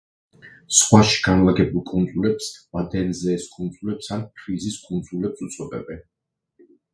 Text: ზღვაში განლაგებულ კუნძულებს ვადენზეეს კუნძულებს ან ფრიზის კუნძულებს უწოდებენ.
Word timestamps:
ზღვაში 0.75 1.19
განლაგებულ 1.25 1.83
კუნძულებს 1.91 2.47
ვადენზეეს 2.77 3.45
კუნძულებს 3.57 4.09
ან 4.17 4.25
ფრიზის 4.41 4.81
კუნძულებს 4.89 5.47
უწოდებენ. 5.51 6.03